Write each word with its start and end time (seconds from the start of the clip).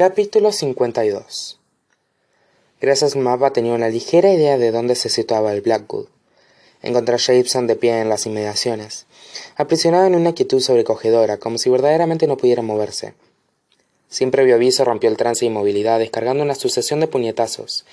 Capítulo 0.00 0.50
52 0.50 1.60
Gracias 2.80 3.14
al 3.14 3.20
mapa 3.20 3.52
tenía 3.52 3.74
una 3.74 3.90
ligera 3.90 4.32
idea 4.32 4.56
de 4.56 4.70
dónde 4.70 4.94
se 4.94 5.10
situaba 5.10 5.52
el 5.52 5.60
Blackwood. 5.60 6.06
Encontré 6.80 7.16
a 7.16 7.18
Jameson 7.18 7.66
de 7.66 7.76
pie 7.76 8.00
en 8.00 8.08
las 8.08 8.24
inmediaciones, 8.24 9.04
aprisionado 9.56 10.06
en 10.06 10.14
una 10.14 10.32
quietud 10.32 10.60
sobrecogedora, 10.60 11.36
como 11.36 11.58
si 11.58 11.68
verdaderamente 11.68 12.26
no 12.26 12.38
pudiera 12.38 12.62
moverse. 12.62 13.12
Sin 14.08 14.30
previo 14.30 14.54
aviso 14.54 14.86
rompió 14.86 15.10
el 15.10 15.18
trance 15.18 15.40
de 15.40 15.48
inmovilidad 15.50 15.98
descargando 15.98 16.42
una 16.42 16.54
sucesión 16.54 17.00
de 17.00 17.06
puñetazos, 17.06 17.84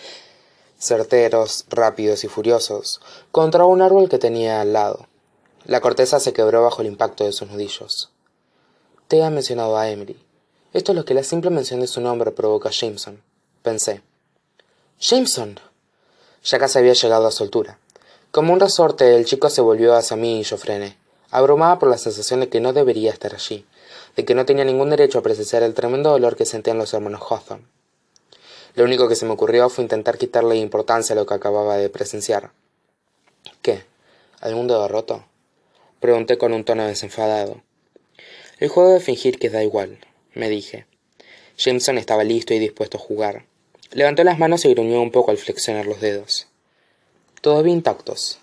certeros, 0.80 1.66
rápidos 1.68 2.24
y 2.24 2.30
furiosos, 2.30 3.02
contra 3.34 3.66
un 3.66 3.82
árbol 3.82 4.08
que 4.08 4.18
tenía 4.18 4.62
al 4.62 4.72
lado. 4.72 5.10
La 5.66 5.82
corteza 5.82 6.22
se 6.22 6.32
quebró 6.32 6.64
bajo 6.64 6.82
el 6.82 6.88
impacto 6.88 7.26
de 7.26 7.34
sus 7.34 7.50
nudillos. 7.50 8.14
Te 9.10 9.24
ha 9.24 9.30
mencionado 9.30 9.78
a 9.78 9.90
Emily. 9.90 10.18
Esto 10.74 10.92
es 10.92 10.96
lo 10.98 11.06
que 11.06 11.14
la 11.14 11.24
simple 11.24 11.50
mención 11.50 11.80
de 11.80 11.88
su 11.88 12.02
nombre 12.02 12.32
provoca 12.32 12.70
a 12.70 12.74
Jameson. 12.74 13.22
Pensé. 13.64 14.02
¡Jameson! 15.00 15.60
Ya 16.44 16.60
casi 16.60 16.80
había 16.80 16.94
llegado 16.94 17.26
a 17.26 17.32
su 17.32 17.44
altura. 17.44 17.80
Como 18.32 18.52
un 18.52 18.60
resorte, 18.60 19.16
el 19.16 19.26
chico 19.26 19.50
se 19.50 19.62
volvió 19.62 19.96
hacia 19.96 20.18
mí 20.18 20.42
y 20.42 20.44
yo 20.44 20.58
frené, 20.58 20.98
abrumada 21.32 21.80
por 21.80 21.90
la 21.90 21.98
sensación 21.98 22.42
de 22.42 22.50
que 22.50 22.60
no 22.60 22.74
debería 22.74 23.12
estar 23.12 23.34
allí, 23.34 23.66
de 24.18 24.26
que 24.26 24.36
no 24.36 24.46
tenía 24.46 24.66
ningún 24.66 24.90
derecho 24.90 25.20
a 25.20 25.24
presenciar 25.24 25.64
el 25.64 25.74
tremendo 25.74 26.12
dolor 26.12 26.36
que 26.36 26.46
sentían 26.46 26.78
los 26.78 26.94
hermanos 26.94 27.22
Hawthorne. 27.30 27.66
Lo 28.76 28.84
único 28.84 29.08
que 29.08 29.16
se 29.16 29.26
me 29.26 29.32
ocurrió 29.32 29.70
fue 29.70 29.84
intentar 29.84 30.18
quitarle 30.18 30.58
importancia 30.58 31.14
a 31.14 31.16
lo 31.16 31.26
que 31.26 31.34
acababa 31.34 31.78
de 31.78 31.90
presenciar. 31.90 32.52
¿Qué? 33.62 33.86
¿Al 34.42 34.54
mundo 34.54 34.86
roto? 34.88 35.24
Pregunté 36.02 36.38
con 36.38 36.54
un 36.54 36.64
tono 36.64 36.86
desenfadado. 36.86 37.62
El 38.60 38.70
juego 38.70 38.92
de 38.92 39.00
fingir 39.00 39.40
que 39.40 39.50
da 39.50 39.64
igual, 39.64 40.00
me 40.38 40.50
dije. 40.50 40.86
Jameson 41.58 41.98
estaba 41.98 42.24
listo 42.24 42.54
y 42.54 42.60
dispuesto 42.60 42.98
a 42.98 43.02
jugar. 43.02 43.46
Levantó 43.92 44.24
las 44.24 44.38
manos 44.38 44.64
y 44.66 44.74
gruñó 44.74 45.02
un 45.02 45.12
poco 45.12 45.32
al 45.32 45.38
flexionar 45.38 45.86
los 45.86 46.00
dedos. 46.00 46.48
Todavía 47.42 47.74
intactos. 47.74 48.40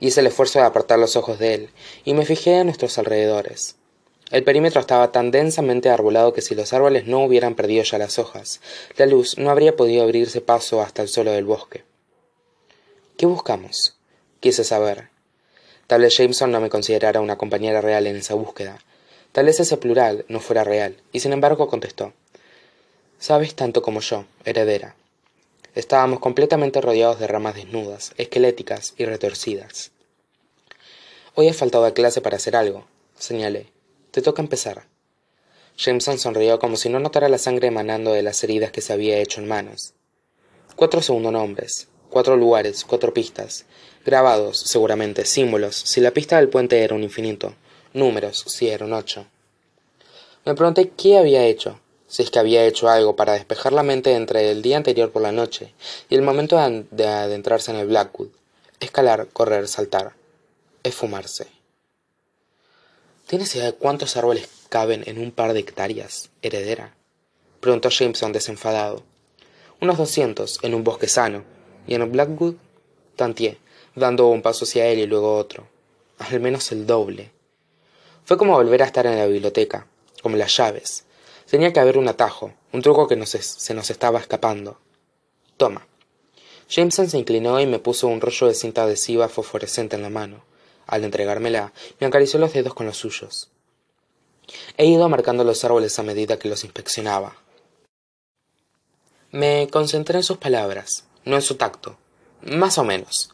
Hice 0.00 0.20
el 0.20 0.26
esfuerzo 0.26 0.58
de 0.58 0.66
apartar 0.66 0.98
los 0.98 1.16
ojos 1.16 1.38
de 1.38 1.54
él, 1.54 1.70
y 2.04 2.14
me 2.14 2.26
fijé 2.26 2.58
en 2.58 2.66
nuestros 2.66 2.98
alrededores. 2.98 3.76
El 4.30 4.44
perímetro 4.44 4.80
estaba 4.80 5.12
tan 5.12 5.30
densamente 5.30 5.88
arbolado 5.88 6.32
que 6.32 6.42
si 6.42 6.54
los 6.54 6.72
árboles 6.72 7.06
no 7.06 7.24
hubieran 7.24 7.54
perdido 7.54 7.84
ya 7.84 7.98
las 7.98 8.18
hojas, 8.18 8.60
la 8.96 9.06
luz 9.06 9.38
no 9.38 9.50
habría 9.50 9.76
podido 9.76 10.02
abrirse 10.02 10.40
paso 10.40 10.82
hasta 10.82 11.02
el 11.02 11.08
suelo 11.08 11.32
del 11.32 11.44
bosque. 11.44 11.84
¿Qué 13.16 13.26
buscamos? 13.26 13.96
Quise 14.40 14.64
saber. 14.64 15.10
Tal 15.86 16.02
vez 16.02 16.16
Jameson 16.16 16.50
no 16.50 16.60
me 16.60 16.70
considerara 16.70 17.20
una 17.20 17.38
compañera 17.38 17.80
real 17.80 18.06
en 18.06 18.16
esa 18.16 18.34
búsqueda. 18.34 18.78
Tal 19.36 19.44
vez 19.44 19.60
ese 19.60 19.76
plural 19.76 20.24
no 20.28 20.40
fuera 20.40 20.64
real, 20.64 20.96
y 21.12 21.20
sin 21.20 21.34
embargo 21.34 21.68
contestó. 21.68 22.14
Sabes 23.18 23.54
tanto 23.54 23.82
como 23.82 24.00
yo, 24.00 24.24
heredera. 24.46 24.96
Estábamos 25.74 26.20
completamente 26.20 26.80
rodeados 26.80 27.20
de 27.20 27.26
ramas 27.26 27.54
desnudas, 27.54 28.14
esqueléticas 28.16 28.94
y 28.96 29.04
retorcidas. 29.04 29.90
Hoy 31.34 31.48
he 31.48 31.52
faltado 31.52 31.84
a 31.84 31.92
clase 31.92 32.22
para 32.22 32.38
hacer 32.38 32.56
algo, 32.56 32.86
señalé. 33.18 33.66
Te 34.10 34.22
toca 34.22 34.40
empezar. 34.40 34.86
Jameson 35.76 36.18
sonrió 36.18 36.58
como 36.58 36.78
si 36.78 36.88
no 36.88 36.98
notara 36.98 37.28
la 37.28 37.36
sangre 37.36 37.68
emanando 37.68 38.14
de 38.14 38.22
las 38.22 38.42
heridas 38.42 38.70
que 38.70 38.80
se 38.80 38.94
había 38.94 39.18
hecho 39.18 39.42
en 39.42 39.48
manos. 39.48 39.92
Cuatro 40.76 41.02
nombres, 41.30 41.88
cuatro 42.08 42.38
lugares, 42.38 42.86
cuatro 42.86 43.12
pistas, 43.12 43.66
grabados, 44.02 44.58
seguramente, 44.58 45.26
símbolos, 45.26 45.76
si 45.76 46.00
la 46.00 46.12
pista 46.12 46.38
del 46.38 46.48
puente 46.48 46.82
era 46.82 46.94
un 46.94 47.02
infinito, 47.02 47.52
números, 47.96 48.44
si 48.46 48.68
era 48.68 48.84
un 48.84 48.92
ocho. 48.92 49.26
Me 50.44 50.54
pregunté 50.54 50.90
qué 50.90 51.18
había 51.18 51.44
hecho, 51.44 51.80
si 52.06 52.22
es 52.22 52.30
que 52.30 52.38
había 52.38 52.64
hecho 52.64 52.88
algo 52.88 53.16
para 53.16 53.32
despejar 53.32 53.72
la 53.72 53.82
mente 53.82 54.12
entre 54.12 54.50
el 54.50 54.62
día 54.62 54.76
anterior 54.76 55.10
por 55.10 55.22
la 55.22 55.32
noche 55.32 55.74
y 56.08 56.14
el 56.14 56.22
momento 56.22 56.56
de 56.90 57.06
adentrarse 57.06 57.72
en 57.72 57.78
el 57.78 57.88
Blackwood. 57.88 58.28
Escalar, 58.78 59.26
correr, 59.32 59.66
saltar. 59.66 60.12
Esfumarse. 60.82 61.48
¿Tienes 63.26 63.54
idea 63.56 63.66
de 63.66 63.72
cuántos 63.72 64.16
árboles 64.16 64.48
caben 64.68 65.02
en 65.06 65.18
un 65.18 65.32
par 65.32 65.52
de 65.52 65.60
hectáreas, 65.60 66.30
heredera? 66.42 66.94
Preguntó 67.58 67.88
Jameson 67.88 68.30
desenfadado. 68.30 69.02
Unos 69.80 69.98
doscientos, 69.98 70.60
en 70.62 70.74
un 70.74 70.84
bosque 70.84 71.08
sano. 71.08 71.42
¿Y 71.88 71.94
en 71.94 72.02
el 72.02 72.10
Blackwood? 72.10 72.54
Tantié, 73.16 73.58
dando 73.96 74.28
un 74.28 74.42
paso 74.42 74.64
hacia 74.64 74.86
él 74.86 75.00
y 75.00 75.06
luego 75.06 75.36
otro. 75.36 75.66
Al 76.18 76.38
menos 76.38 76.70
el 76.70 76.86
doble. 76.86 77.32
Fue 78.26 78.36
como 78.36 78.52
volver 78.52 78.82
a 78.82 78.86
estar 78.86 79.06
en 79.06 79.16
la 79.16 79.26
biblioteca, 79.26 79.86
como 80.20 80.36
las 80.36 80.54
llaves, 80.54 81.06
Tenía 81.48 81.72
que 81.72 81.78
haber 81.78 81.96
un 81.96 82.08
atajo, 82.08 82.52
un 82.72 82.82
truco 82.82 83.06
que 83.06 83.24
se 83.24 83.74
nos 83.74 83.90
estaba 83.90 84.18
escapando. 84.18 84.80
Toma. 85.56 85.86
Jameson 86.68 87.08
se 87.08 87.18
inclinó 87.18 87.60
y 87.60 87.66
me 87.66 87.78
puso 87.78 88.08
un 88.08 88.20
rollo 88.20 88.48
de 88.48 88.54
cinta 88.54 88.82
adhesiva 88.82 89.28
fosforescente 89.28 89.94
en 89.94 90.02
la 90.02 90.10
mano. 90.10 90.44
Al 90.88 91.04
entregármela, 91.04 91.72
me 92.00 92.08
acarició 92.08 92.40
los 92.40 92.52
dedos 92.52 92.74
con 92.74 92.86
los 92.86 92.96
suyos. 92.96 93.50
He 94.76 94.86
ido 94.86 95.08
marcando 95.08 95.44
los 95.44 95.64
árboles 95.64 95.96
a 96.00 96.02
medida 96.02 96.38
que 96.38 96.48
los 96.48 96.64
inspeccionaba. 96.64 97.36
Me 99.30 99.68
concentré 99.70 100.18
en 100.18 100.24
sus 100.24 100.38
palabras, 100.38 101.04
no 101.24 101.36
en 101.36 101.42
su 101.42 101.54
tacto. 101.54 101.96
Más 102.42 102.76
o 102.78 102.84
menos. 102.84 103.30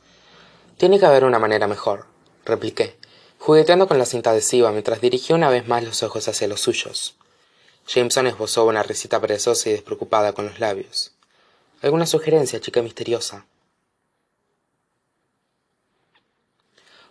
Tiene 0.76 0.98
que 0.98 1.06
haber 1.06 1.24
una 1.24 1.38
manera 1.38 1.66
mejor, 1.66 2.06
repliqué, 2.44 2.96
jugueteando 3.44 3.88
con 3.88 3.98
la 3.98 4.06
cinta 4.06 4.30
adhesiva 4.30 4.70
mientras 4.70 5.00
dirigía 5.00 5.34
una 5.34 5.50
vez 5.50 5.66
más 5.66 5.82
los 5.82 6.04
ojos 6.04 6.28
hacia 6.28 6.46
los 6.46 6.60
suyos. 6.60 7.16
Jameson 7.88 8.28
esbozó 8.28 8.64
una 8.66 8.84
risita 8.84 9.20
perezosa 9.20 9.68
y 9.68 9.72
despreocupada 9.72 10.32
con 10.32 10.46
los 10.46 10.60
labios. 10.60 11.10
¿Alguna 11.82 12.06
sugerencia, 12.06 12.60
chica 12.60 12.82
misteriosa? 12.82 13.44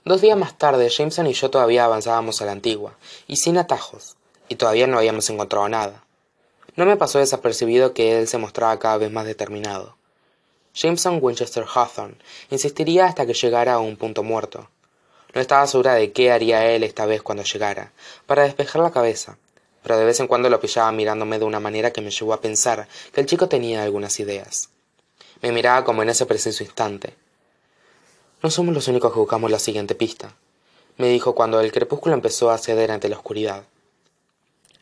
Dos 0.06 0.22
días 0.22 0.38
más 0.38 0.58
tarde, 0.58 0.90
Jameson 0.90 1.28
y 1.28 1.34
yo 1.34 1.52
todavía 1.52 1.84
avanzábamos 1.84 2.42
a 2.42 2.46
la 2.46 2.54
antigua, 2.54 2.96
y 3.28 3.36
sin 3.36 3.58
atajos, 3.58 4.16
y 4.48 4.56
todavía 4.56 4.88
no 4.88 5.00
habíamos 5.00 5.30
encontrado 5.30 5.68
nada. 5.68 6.06
No 6.78 6.86
me 6.86 6.96
pasó 6.96 7.20
desapercibido 7.20 7.94
que 7.94 8.18
él 8.18 8.30
se 8.30 8.38
mostraba 8.38 8.80
cada 8.80 8.98
vez 8.98 9.12
más 9.12 9.26
determinado. 9.26 9.98
Jameson 10.74 11.20
Winchester 11.22 11.66
Hawthorne 11.66 12.16
insistiría 12.50 13.08
hasta 13.08 13.26
que 13.26 13.34
llegara 13.34 13.74
a 13.74 13.80
un 13.80 13.98
punto 13.98 14.24
muerto. 14.24 14.70
No 15.34 15.42
estaba 15.42 15.68
segura 15.68 15.94
de 15.94 16.12
qué 16.12 16.32
haría 16.32 16.66
él 16.72 16.84
esta 16.84 17.06
vez 17.06 17.22
cuando 17.22 17.44
llegara, 17.44 17.92
para 18.26 18.44
despejar 18.44 18.82
la 18.82 18.92
cabeza, 18.92 19.38
pero 19.82 19.98
de 19.98 20.06
vez 20.06 20.20
en 20.20 20.28
cuando 20.28 20.50
lo 20.50 20.60
pillaba 20.60 20.92
mirándome 20.92 21.40
de 21.40 21.46
una 21.46 21.60
manera 21.60 21.92
que 21.92 22.02
me 22.02 22.12
llevó 22.12 22.34
a 22.34 22.42
pensar 22.42 22.88
que 23.14 23.22
el 23.22 23.28
chico 23.28 23.48
tenía 23.48 23.84
algunas 23.84 24.20
ideas. 24.20 24.70
Me 25.42 25.52
miraba 25.52 25.84
como 25.84 26.04
en 26.04 26.10
ese 26.10 26.26
preciso 26.26 26.64
instante. 26.64 27.16
No 28.44 28.50
somos 28.50 28.74
los 28.74 28.88
únicos 28.88 29.14
que 29.14 29.20
buscamos 29.20 29.50
la 29.50 29.60
siguiente 29.60 29.96
pista, 29.96 30.36
me 30.98 31.08
dijo 31.08 31.34
cuando 31.34 31.60
el 31.62 31.72
crepúsculo 31.72 32.14
empezó 32.14 32.52
a 32.52 32.58
ceder 32.58 32.92
ante 32.92 33.10
la 33.10 33.16
oscuridad. 33.16 33.64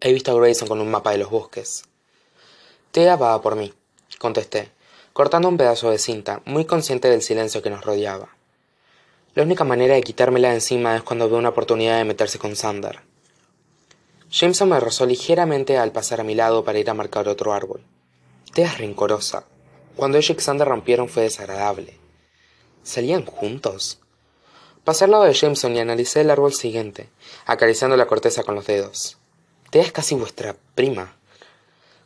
He 0.02 0.12
visto 0.12 0.32
a 0.32 0.36
Grayson 0.36 0.68
con 0.68 0.82
un 0.82 0.92
mapa 0.92 1.12
de 1.12 1.18
los 1.18 1.30
bosques. 1.30 1.84
Tea 2.92 3.16
va 3.16 3.42
por 3.42 3.56
mí, 3.56 3.74
contesté, 4.18 4.72
cortando 5.14 5.48
un 5.48 5.58
pedazo 5.58 5.92
de 5.92 6.00
cinta, 6.00 6.42
muy 6.46 6.66
consciente 6.66 7.10
del 7.10 7.22
silencio 7.22 7.62
que 7.62 7.70
nos 7.70 7.86
rodeaba. 7.86 8.36
La 9.36 9.44
única 9.44 9.64
manera 9.64 9.94
de 9.94 10.02
quitármela 10.02 10.50
de 10.50 10.56
encima 10.56 10.96
es 10.96 11.04
cuando 11.04 11.30
veo 11.30 11.38
una 11.38 11.50
oportunidad 11.50 12.00
de 12.00 12.04
meterse 12.04 12.40
con 12.40 12.56
Sander. 12.56 13.02
Jameson 14.32 14.70
me 14.70 14.80
rozó 14.80 15.06
ligeramente 15.06 15.78
al 15.78 15.92
pasar 15.92 16.22
a 16.22 16.24
mi 16.24 16.34
lado 16.34 16.64
para 16.64 16.80
ir 16.80 16.90
a 16.90 16.96
marcar 16.96 17.28
otro 17.28 17.54
árbol. 17.54 17.82
es 18.56 18.78
rencorosa. 18.80 19.46
Cuando 19.96 20.18
ella 20.18 20.28
y 20.30 20.32
Alexander 20.34 20.68
rompieron 20.68 21.10
fue 21.10 21.24
desagradable. 21.24 21.96
¿Salían 22.82 23.26
juntos? 23.26 24.00
Pasé 24.84 25.06
al 25.06 25.12
lado 25.12 25.26
de 25.26 25.34
Jameson 25.34 25.76
y 25.76 25.80
analicé 25.80 26.22
el 26.22 26.32
árbol 26.32 26.54
siguiente, 26.54 27.10
acariciando 27.46 27.98
la 27.98 28.08
corteza 28.08 28.44
con 28.44 28.56
los 28.56 28.66
dedos. 28.66 29.18
Tea 29.70 29.84
es 29.84 29.92
casi 29.92 30.16
vuestra 30.16 30.56
prima. 30.74 31.16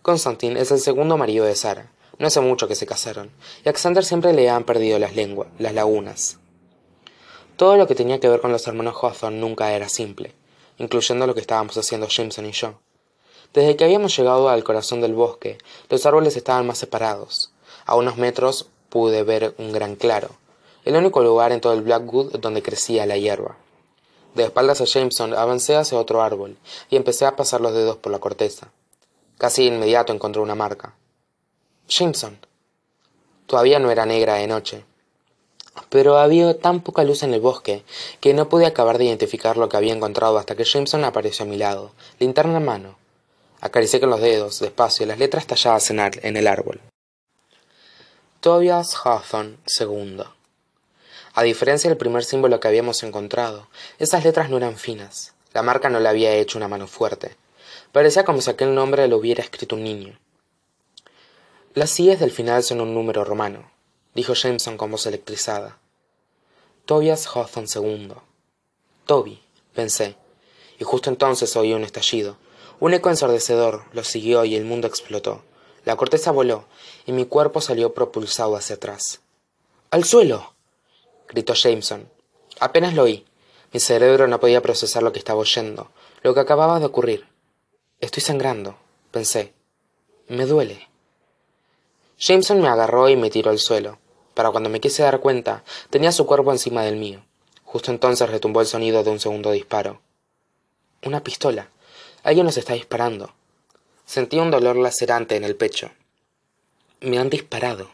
Constantine 0.01 0.59
es 0.59 0.71
el 0.71 0.79
segundo 0.79 1.15
marido 1.17 1.45
de 1.45 1.55
Sara. 1.55 1.89
No 2.19 2.27
hace 2.27 2.41
mucho 2.41 2.67
que 2.67 2.75
se 2.75 2.85
casaron, 2.85 3.31
y 3.63 3.67
a 3.67 3.71
Alexander 3.71 4.03
siempre 4.03 4.33
le 4.33 4.49
han 4.49 4.65
perdido 4.65 4.99
las 4.99 5.15
lenguas, 5.15 5.47
las 5.57 5.73
lagunas. 5.73 6.39
Todo 7.63 7.77
lo 7.77 7.87
que 7.87 7.95
tenía 7.95 8.19
que 8.19 8.27
ver 8.27 8.41
con 8.41 8.51
los 8.51 8.67
hermanos 8.67 8.97
Hawthorne 9.01 9.39
nunca 9.39 9.71
era 9.71 9.87
simple 9.87 10.35
incluyendo 10.77 11.25
lo 11.25 11.33
que 11.33 11.39
estábamos 11.39 11.77
haciendo 11.77 12.09
Jameson 12.09 12.45
y 12.45 12.51
yo. 12.51 12.73
Desde 13.53 13.77
que 13.77 13.85
habíamos 13.85 14.17
llegado 14.17 14.49
al 14.49 14.65
corazón 14.65 14.99
del 14.99 15.13
bosque, 15.13 15.57
los 15.87 16.05
árboles 16.05 16.35
estaban 16.35 16.67
más 16.67 16.77
separados. 16.77 17.53
A 17.85 17.95
unos 17.95 18.17
metros 18.17 18.67
pude 18.89 19.23
ver 19.23 19.55
un 19.57 19.71
gran 19.71 19.95
claro, 19.95 20.31
el 20.83 20.97
único 20.97 21.23
lugar 21.23 21.53
en 21.53 21.61
todo 21.61 21.71
el 21.71 21.83
Blackwood 21.83 22.37
donde 22.39 22.61
crecía 22.61 23.05
la 23.05 23.15
hierba. 23.15 23.55
De 24.35 24.43
espaldas 24.43 24.81
a 24.81 24.85
Jameson 24.85 25.33
avancé 25.33 25.77
hacia 25.77 25.97
otro 25.97 26.21
árbol 26.21 26.57
y 26.89 26.97
empecé 26.97 27.25
a 27.25 27.37
pasar 27.37 27.61
los 27.61 27.73
dedos 27.73 27.95
por 27.95 28.11
la 28.11 28.19
corteza. 28.19 28.73
Casi 29.37 29.61
de 29.69 29.73
inmediato 29.73 30.11
encontré 30.11 30.41
una 30.41 30.53
marca. 30.53 30.95
Jameson. 31.87 32.45
Todavía 33.45 33.79
no 33.79 33.89
era 33.89 34.05
negra 34.05 34.33
de 34.33 34.47
noche, 34.47 34.83
pero 35.89 36.17
había 36.17 36.57
tan 36.59 36.81
poca 36.81 37.03
luz 37.03 37.23
en 37.23 37.33
el 37.33 37.41
bosque 37.41 37.83
que 38.19 38.33
no 38.33 38.49
pude 38.49 38.65
acabar 38.65 38.97
de 38.97 39.05
identificar 39.05 39.57
lo 39.57 39.69
que 39.69 39.77
había 39.77 39.93
encontrado 39.93 40.37
hasta 40.37 40.55
que 40.55 40.65
Jameson 40.65 41.03
apareció 41.03 41.45
a 41.45 41.47
mi 41.47 41.57
lado, 41.57 41.91
linterna 42.19 42.57
en 42.57 42.65
mano. 42.65 42.97
Acaricié 43.61 43.99
con 43.99 44.09
los 44.09 44.21
dedos, 44.21 44.59
despacio, 44.59 45.05
las 45.05 45.19
letras 45.19 45.47
talladas 45.47 45.89
en, 45.89 46.37
el 46.37 46.47
árbol. 46.47 46.81
Tobias 48.41 48.95
Hawthorne 49.03 49.57
II. 49.79 50.23
A 51.33 51.43
diferencia 51.43 51.89
del 51.89 51.97
primer 51.97 52.23
símbolo 52.23 52.59
que 52.59 52.67
habíamos 52.67 53.01
encontrado, 53.03 53.67
esas 53.99 54.23
letras 54.23 54.49
no 54.49 54.57
eran 54.57 54.75
finas. 54.75 55.33
La 55.53 55.63
marca 55.63 55.89
no 55.89 55.99
la 55.99 56.09
había 56.09 56.33
hecho 56.35 56.57
una 56.57 56.67
mano 56.67 56.87
fuerte. 56.87 57.35
Parecía 57.91 58.25
como 58.25 58.41
si 58.41 58.49
aquel 58.49 58.75
nombre 58.75 59.07
lo 59.07 59.17
hubiera 59.17 59.43
escrito 59.43 59.75
un 59.75 59.83
niño. 59.83 60.19
Las 61.73 61.99
IES 61.99 62.19
del 62.19 62.31
final 62.31 62.63
son 62.63 62.81
un 62.81 62.93
número 62.93 63.23
romano, 63.23 63.71
dijo 64.13 64.33
Jameson 64.33 64.77
con 64.77 64.91
voz 64.91 65.05
electrizada. 65.05 65.77
Tobias 66.85 67.27
Hawthorne 67.27 67.69
II. 67.73 68.13
Toby, 69.05 69.41
pensé, 69.73 70.15
y 70.79 70.83
justo 70.83 71.09
entonces 71.09 71.55
oí 71.55 71.73
un 71.73 71.83
estallido. 71.83 72.37
Un 72.79 72.93
eco 72.93 73.09
ensordecedor 73.09 73.85
lo 73.93 74.03
siguió 74.03 74.45
y 74.45 74.55
el 74.55 74.65
mundo 74.65 74.87
explotó. 74.87 75.41
La 75.85 75.95
corteza 75.95 76.31
voló 76.31 76.65
y 77.05 77.11
mi 77.11 77.25
cuerpo 77.25 77.61
salió 77.61 77.93
propulsado 77.93 78.55
hacia 78.55 78.75
atrás. 78.75 79.21
¡Al 79.91 80.03
suelo! 80.03 80.53
gritó 81.27 81.53
Jameson. 81.53 82.09
Apenas 82.59 82.93
lo 82.93 83.03
oí. 83.03 83.25
Mi 83.71 83.79
cerebro 83.79 84.27
no 84.27 84.39
podía 84.39 84.61
procesar 84.61 85.03
lo 85.03 85.11
que 85.11 85.19
estaba 85.19 85.39
oyendo, 85.39 85.91
lo 86.21 86.33
que 86.33 86.39
acababa 86.39 86.79
de 86.79 86.85
ocurrir. 86.85 87.27
Estoy 87.99 88.21
sangrando, 88.21 88.77
pensé. 89.11 89.53
Me 90.27 90.45
duele. 90.45 90.89
Jameson 92.17 92.61
me 92.61 92.67
agarró 92.67 93.09
y 93.09 93.15
me 93.15 93.29
tiró 93.29 93.49
al 93.49 93.59
suelo. 93.59 93.97
Para 94.33 94.51
cuando 94.51 94.69
me 94.69 94.79
quise 94.79 95.03
dar 95.03 95.19
cuenta, 95.19 95.63
tenía 95.89 96.11
su 96.11 96.25
cuerpo 96.25 96.51
encima 96.51 96.83
del 96.83 96.95
mío. 96.95 97.23
Justo 97.63 97.91
entonces 97.91 98.29
retumbó 98.29 98.61
el 98.61 98.67
sonido 98.67 99.03
de 99.03 99.11
un 99.11 99.19
segundo 99.19 99.51
disparo. 99.51 100.01
Una 101.03 101.23
pistola. 101.23 101.69
Alguien 102.23 102.45
nos 102.45 102.57
está 102.57 102.73
disparando. 102.73 103.33
Sentí 104.05 104.37
un 104.37 104.51
dolor 104.51 104.75
lacerante 104.75 105.35
en 105.35 105.43
el 105.43 105.55
pecho. 105.55 105.91
Me 107.01 107.17
han 107.17 107.29
disparado. 107.29 107.89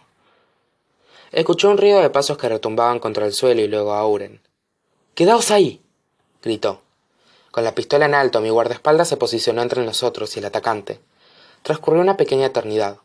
Escuché 1.31 1.67
un 1.67 1.77
ruido 1.77 2.01
de 2.01 2.09
pasos 2.09 2.37
que 2.37 2.49
retumbaban 2.49 2.99
contra 2.99 3.25
el 3.25 3.33
suelo 3.33 3.61
y 3.61 3.67
luego 3.67 3.93
a 3.93 3.99
Auren. 3.99 4.41
¡Quedaos 5.15 5.51
ahí! 5.51 5.81
gritó. 6.41 6.81
Con 7.51 7.63
la 7.63 7.75
pistola 7.75 8.05
en 8.05 8.15
alto, 8.15 8.41
mi 8.41 8.49
guardaespaldas 8.49 9.07
se 9.07 9.17
posicionó 9.17 9.61
entre 9.61 9.83
nosotros 9.83 10.35
y 10.35 10.39
el 10.39 10.45
atacante. 10.45 10.99
Transcurrió 11.63 12.01
una 12.01 12.17
pequeña 12.17 12.47
eternidad. 12.47 12.99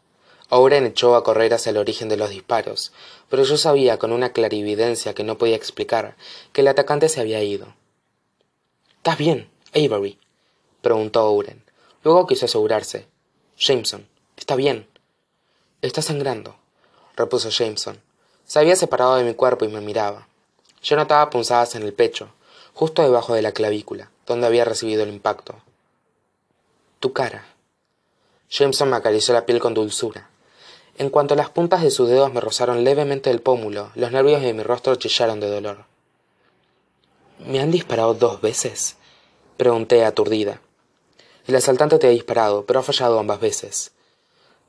Auren 0.51 0.87
echó 0.87 1.17
a 1.17 1.25
correr 1.25 1.55
hacia 1.55 1.71
el 1.71 1.79
origen 1.79 2.09
de 2.09 2.17
los 2.17 2.31
disparos, 2.31 2.93
pero 3.29 3.45
yo 3.45 3.57
sabía 3.57 3.99
con 3.99 4.13
una 4.13 4.33
clarividencia 4.33 5.15
que 5.15 5.25
no 5.25 5.39
podía 5.39 5.57
explicar 5.57 6.17
que 6.53 6.61
el 6.61 6.69
atacante 6.69 7.09
se 7.09 7.21
había 7.21 7.43
ido. 7.43 7.75
¿Estás 8.97 9.19
bien, 9.19 9.51
Avery? 9.75 10.19
preguntó 10.83 11.21
Auren. 11.21 11.65
Luego 12.03 12.27
quiso 12.27 12.45
asegurarse. 12.45 13.07
Jameson, 13.59 14.07
está 14.37 14.55
bien. 14.55 14.87
Está 15.81 16.03
sangrando, 16.03 16.57
repuso 17.17 17.49
Jameson. 17.49 18.01
Se 18.45 18.59
había 18.59 18.77
separado 18.77 19.17
de 19.17 19.25
mi 19.25 19.35
cuerpo 19.35 19.65
y 19.65 19.69
me 19.69 19.81
miraba. 19.81 20.29
Yo 20.83 20.97
notaba 20.97 21.31
punzadas 21.31 21.75
en 21.75 21.83
el 21.83 21.95
pecho, 21.95 22.29
justo 22.75 23.03
debajo 23.03 23.35
de 23.35 23.43
la 23.43 23.53
clavícula, 23.53 24.11
donde 24.27 24.47
había 24.47 24.67
recibido 24.67 25.03
el 25.03 25.09
impacto. 25.09 25.57
Tu 27.01 27.13
cara. 27.13 27.47
Jameson 28.51 28.91
me 28.91 28.97
acarició 28.97 29.33
la 29.33 29.47
piel 29.47 29.61
con 29.61 29.73
dulzura. 29.73 30.29
En 30.97 31.11
cuanto 31.11 31.35
las 31.35 31.51
puntas 31.51 31.83
de 31.83 31.91
sus 31.91 32.09
dedos 32.09 32.33
me 32.33 32.41
rozaron 32.41 32.85
levemente 32.85 33.31
el 33.31 33.41
pómulo, 33.41 33.91
los 33.97 34.13
nervios 34.13 34.43
de 34.43 34.55
mi 34.55 34.63
rostro 34.63 34.95
chillaron 34.95 35.41
de 35.41 35.49
dolor. 35.51 35.87
¿Me 37.45 37.61
han 37.61 37.73
disparado 37.73 38.15
dos 38.15 38.41
veces? 38.41 38.97
pregunté 39.57 40.05
aturdida. 40.05 40.61
El 41.47 41.57
asaltante 41.57 41.99
te 41.99 42.07
ha 42.07 42.11
disparado, 42.11 42.65
pero 42.65 42.79
ha 42.79 42.85
fallado 42.85 43.19
ambas 43.19 43.41
veces. 43.41 43.91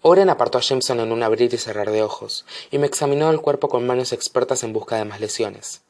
Oren 0.02 0.30
apartó 0.30 0.58
a 0.58 0.62
Jameson 0.62 1.00
en 1.00 1.12
un 1.12 1.22
abrir 1.22 1.54
y 1.54 1.58
cerrar 1.58 1.92
de 1.92 2.02
ojos, 2.02 2.46
y 2.72 2.80
me 2.80 2.88
examinó 2.88 3.30
el 3.30 3.42
cuerpo 3.42 3.70
con 3.70 3.86
manos 3.86 4.12
expertas 4.12 4.64
en 4.64 4.74
busca 4.74 4.98
de 4.98 5.06
más 5.06 5.20
lesiones. 5.20 5.82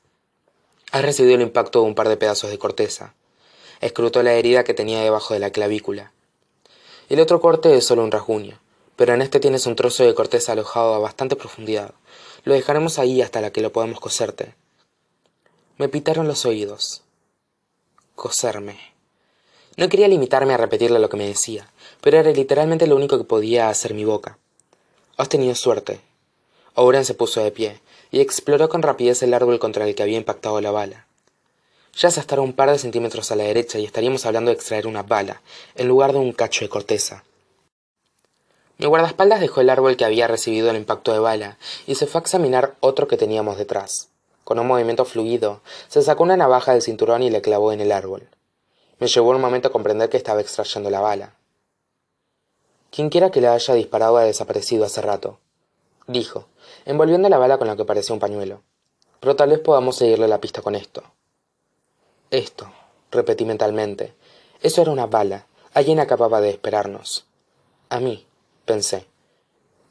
Ha 0.91 1.01
recibido 1.01 1.35
el 1.35 1.41
impacto 1.41 1.81
de 1.81 1.87
un 1.87 1.95
par 1.95 2.09
de 2.09 2.17
pedazos 2.17 2.49
de 2.49 2.59
corteza. 2.59 3.13
Escrutó 3.81 4.21
la 4.21 4.33
herida 4.33 4.63
que 4.63 4.73
tenía 4.73 5.01
debajo 5.01 5.33
de 5.33 5.39
la 5.39 5.51
clavícula. 5.51 6.11
El 7.09 7.19
otro 7.19 7.39
corte 7.41 7.75
es 7.75 7.85
solo 7.85 8.03
un 8.03 8.11
rasguño, 8.11 8.59
pero 8.95 9.13
en 9.13 9.21
este 9.21 9.39
tienes 9.39 9.65
un 9.65 9.75
trozo 9.75 10.03
de 10.03 10.13
corteza 10.13 10.53
alojado 10.53 10.93
a 10.95 10.99
bastante 10.99 11.35
profundidad. 11.35 11.93
Lo 12.43 12.53
dejaremos 12.53 12.99
ahí 12.99 13.21
hasta 13.21 13.41
la 13.41 13.51
que 13.51 13.61
lo 13.61 13.71
podamos 13.71 13.99
coserte. 13.99 14.53
Me 15.77 15.89
pitaron 15.89 16.27
los 16.27 16.45
oídos. 16.45 17.03
Coserme. 18.15 18.79
No 19.77 19.89
quería 19.89 20.07
limitarme 20.07 20.53
a 20.53 20.57
repetirle 20.57 20.99
lo 20.99 21.09
que 21.09 21.17
me 21.17 21.27
decía, 21.27 21.69
pero 21.99 22.17
era 22.17 22.31
literalmente 22.31 22.87
lo 22.87 22.95
único 22.95 23.17
que 23.17 23.25
podía 23.25 23.67
hacer 23.67 23.93
mi 23.93 24.05
boca. 24.05 24.37
Has 25.17 25.27
tenido 25.27 25.53
suerte. 25.55 25.99
Oren 26.75 27.03
se 27.03 27.13
puso 27.13 27.43
de 27.43 27.51
pie 27.51 27.81
y 28.11 28.21
exploró 28.21 28.69
con 28.69 28.81
rapidez 28.81 29.21
el 29.23 29.33
árbol 29.33 29.59
contra 29.59 29.85
el 29.85 29.95
que 29.95 30.03
había 30.03 30.17
impactado 30.17 30.61
la 30.61 30.71
bala. 30.71 31.07
Ya 31.97 32.11
se 32.11 32.19
estará 32.19 32.41
un 32.41 32.53
par 32.53 32.69
de 32.69 32.77
centímetros 32.77 33.31
a 33.31 33.35
la 33.35 33.43
derecha 33.43 33.79
y 33.79 33.85
estaríamos 33.85 34.25
hablando 34.25 34.51
de 34.51 34.55
extraer 34.55 34.87
una 34.87 35.03
bala, 35.03 35.41
en 35.75 35.87
lugar 35.87 36.11
de 36.11 36.19
un 36.19 36.33
cacho 36.33 36.63
de 36.63 36.69
corteza. 36.69 37.23
Mi 38.77 38.87
guardaespaldas 38.87 39.39
dejó 39.39 39.61
el 39.61 39.69
árbol 39.69 39.95
que 39.95 40.03
había 40.03 40.27
recibido 40.27 40.69
el 40.69 40.75
impacto 40.75 41.13
de 41.13 41.19
bala 41.19 41.57
y 41.87 41.95
se 41.95 42.07
fue 42.07 42.19
a 42.19 42.23
examinar 42.23 42.75
otro 42.81 43.07
que 43.07 43.17
teníamos 43.17 43.57
detrás. 43.57 44.09
Con 44.43 44.59
un 44.59 44.67
movimiento 44.67 45.05
fluido, 45.05 45.61
se 45.87 46.01
sacó 46.01 46.23
una 46.23 46.37
navaja 46.37 46.73
del 46.73 46.81
cinturón 46.81 47.23
y 47.23 47.29
la 47.29 47.41
clavó 47.41 47.71
en 47.71 47.79
el 47.81 47.91
árbol. 47.91 48.27
Me 48.99 49.07
llevó 49.07 49.31
un 49.31 49.41
momento 49.41 49.69
a 49.69 49.71
comprender 49.71 50.09
que 50.09 50.17
estaba 50.17 50.41
extrayendo 50.41 50.89
la 50.89 50.99
bala. 50.99 51.35
Quienquiera 52.91 53.31
que 53.31 53.41
le 53.41 53.47
haya 53.47 53.73
disparado 53.73 54.17
ha 54.17 54.23
desaparecido 54.23 54.85
hace 54.85 55.01
rato, 55.01 55.39
dijo, 56.07 56.47
envolviendo 56.85 57.29
la 57.29 57.37
bala 57.37 57.57
con 57.57 57.67
lo 57.67 57.75
que 57.75 57.85
parecía 57.85 58.13
un 58.13 58.19
pañuelo. 58.19 58.61
Pero 59.19 59.35
tal 59.35 59.49
vez 59.49 59.59
podamos 59.59 59.97
seguirle 59.97 60.27
la 60.27 60.39
pista 60.39 60.61
con 60.61 60.75
esto. 60.75 61.03
Esto, 62.29 62.71
repetí 63.11 63.45
mentalmente. 63.45 64.13
Eso 64.61 64.81
era 64.81 64.91
una 64.91 65.07
bala. 65.07 65.47
Alguien 65.73 65.99
acababa 65.99 66.41
de 66.41 66.49
esperarnos. 66.49 67.25
A 67.89 67.99
mí, 67.99 68.25
pensé. 68.65 69.05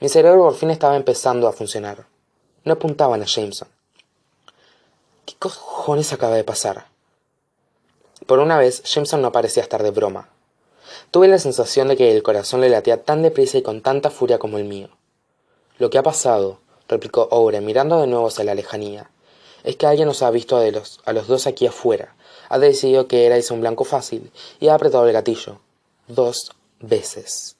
Mi 0.00 0.08
cerebro 0.08 0.42
por 0.42 0.54
fin 0.54 0.70
estaba 0.70 0.96
empezando 0.96 1.48
a 1.48 1.52
funcionar. 1.52 2.06
No 2.64 2.74
apuntaban 2.74 3.22
a 3.22 3.26
Jameson. 3.26 3.68
¿Qué 5.24 5.34
cojones 5.38 6.12
acaba 6.12 6.34
de 6.34 6.44
pasar? 6.44 6.86
Por 8.26 8.38
una 8.38 8.58
vez, 8.58 8.82
Jameson 8.82 9.22
no 9.22 9.32
parecía 9.32 9.62
estar 9.62 9.82
de 9.82 9.90
broma. 9.90 10.28
Tuve 11.10 11.28
la 11.28 11.38
sensación 11.38 11.88
de 11.88 11.96
que 11.96 12.10
el 12.10 12.22
corazón 12.22 12.60
le 12.60 12.68
latía 12.68 13.02
tan 13.02 13.22
deprisa 13.22 13.58
y 13.58 13.62
con 13.62 13.80
tanta 13.80 14.10
furia 14.10 14.38
como 14.38 14.58
el 14.58 14.64
mío. 14.64 14.88
Lo 15.78 15.90
que 15.90 15.98
ha 15.98 16.02
pasado, 16.02 16.60
replicó 16.88 17.28
Owen 17.30 17.64
mirando 17.64 18.00
de 18.00 18.06
nuevo 18.06 18.28
hacia 18.28 18.44
la 18.44 18.54
lejanía, 18.54 19.10
es 19.62 19.76
que 19.76 19.86
alguien 19.86 20.08
nos 20.08 20.22
ha 20.22 20.30
visto 20.30 20.56
a 20.56 20.70
los, 20.70 21.00
a 21.04 21.12
los 21.12 21.26
dos 21.26 21.46
aquí 21.46 21.66
afuera, 21.66 22.14
ha 22.48 22.58
decidido 22.58 23.08
que 23.08 23.26
erais 23.26 23.50
un 23.50 23.60
blanco 23.60 23.84
fácil 23.84 24.30
y 24.60 24.68
ha 24.68 24.74
apretado 24.74 25.06
el 25.06 25.12
gatillo. 25.12 25.60
Dos 26.06 26.52
veces. 26.80 27.56